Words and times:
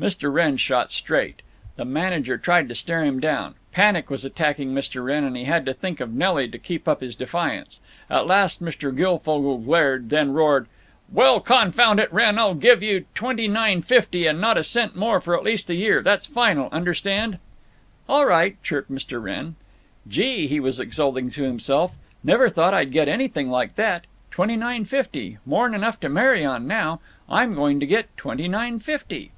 Mr. 0.00 0.32
Wrenn 0.32 0.56
stood 0.56 0.92
straight. 0.92 1.42
The 1.74 1.84
manager 1.84 2.38
tried 2.38 2.68
to 2.68 2.74
stare 2.76 3.02
him 3.02 3.18
down. 3.18 3.56
Panic 3.72 4.08
was 4.08 4.24
attacking 4.24 4.72
Mr. 4.72 5.04
Wrenn, 5.04 5.24
and 5.24 5.36
he 5.36 5.42
had 5.42 5.66
to 5.66 5.74
think 5.74 5.98
of 5.98 6.14
Nelly 6.14 6.48
to 6.50 6.56
keep 6.56 6.86
up 6.86 7.00
his 7.00 7.16
defiance. 7.16 7.80
At 8.08 8.28
last 8.28 8.62
Mr. 8.62 8.96
Guilfogle 8.96 9.58
glared, 9.58 10.08
then 10.10 10.32
roared: 10.32 10.68
"Well, 11.10 11.40
confound 11.40 11.98
it, 11.98 12.12
Wrenn, 12.12 12.38
I'll 12.38 12.54
give 12.54 12.80
you 12.80 13.06
twenty 13.12 13.48
nine 13.48 13.82
fifty, 13.82 14.24
and 14.28 14.40
not 14.40 14.56
a 14.56 14.62
cent 14.62 14.94
more 14.94 15.20
for 15.20 15.36
at 15.36 15.42
least 15.42 15.68
a 15.68 15.74
year. 15.74 16.00
That's 16.04 16.28
final. 16.28 16.68
Understand?" 16.70 17.38
"All 18.08 18.24
right," 18.24 18.56
chirped 18.62 18.92
Mr. 18.92 19.20
Wrenn. 19.20 19.56
"Gee!" 20.06 20.46
he 20.46 20.60
was 20.60 20.78
exulting 20.78 21.28
to 21.30 21.42
himself, 21.42 21.96
"never 22.22 22.48
thought 22.48 22.72
I'd 22.72 22.92
get 22.92 23.08
anything 23.08 23.50
like 23.50 23.74
that. 23.74 24.04
Twenty 24.30 24.54
nine 24.54 24.84
fifty! 24.84 25.38
More 25.44 25.66
'n 25.66 25.74
enough 25.74 25.98
to 26.02 26.08
marry 26.08 26.44
on 26.44 26.68
now! 26.68 27.00
I'm 27.28 27.52
going 27.56 27.80
to 27.80 27.84
get 27.86 28.16
_twenty 28.16 28.48
nine 28.48 28.78
fifty! 28.78 29.32